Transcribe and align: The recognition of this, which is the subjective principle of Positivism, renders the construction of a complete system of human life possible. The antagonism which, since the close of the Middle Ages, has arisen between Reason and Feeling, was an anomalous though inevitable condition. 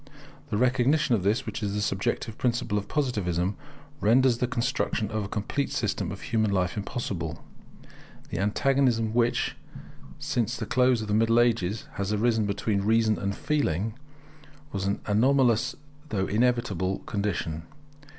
The 0.49 0.57
recognition 0.57 1.13
of 1.13 1.21
this, 1.21 1.45
which 1.45 1.61
is 1.61 1.75
the 1.75 1.79
subjective 1.79 2.35
principle 2.35 2.79
of 2.79 2.87
Positivism, 2.87 3.55
renders 3.99 4.39
the 4.39 4.47
construction 4.47 5.11
of 5.11 5.23
a 5.23 5.27
complete 5.27 5.71
system 5.71 6.11
of 6.11 6.21
human 6.21 6.49
life 6.51 6.75
possible. 6.85 7.45
The 8.31 8.39
antagonism 8.39 9.13
which, 9.13 9.55
since 10.17 10.57
the 10.57 10.65
close 10.65 11.03
of 11.03 11.07
the 11.07 11.13
Middle 11.13 11.39
Ages, 11.39 11.85
has 11.97 12.11
arisen 12.11 12.47
between 12.47 12.81
Reason 12.81 13.19
and 13.19 13.35
Feeling, 13.35 13.93
was 14.71 14.85
an 14.87 15.01
anomalous 15.05 15.75
though 16.09 16.25
inevitable 16.25 16.97
condition. 17.05 17.61